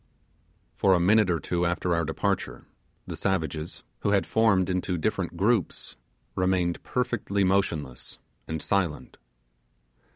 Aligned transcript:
For 0.73 0.95
a 0.95 0.99
minute 0.99 1.29
or 1.29 1.39
two 1.39 1.63
after 1.63 1.93
our 1.93 2.03
departure, 2.05 2.65
the 3.05 3.15
savages, 3.15 3.83
who 3.99 4.09
had 4.09 4.25
formed 4.25 4.67
into 4.67 4.97
different 4.97 5.37
groups, 5.37 5.95
remained 6.35 6.81
perfectly 6.81 7.43
motionless 7.43 8.17
and 8.47 8.63
silent. 8.63 9.17